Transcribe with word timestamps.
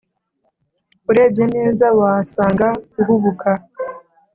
urebye 1.09 1.45
neza 1.55 1.85
wasanga 1.99 2.67
uhubuka 2.99 3.51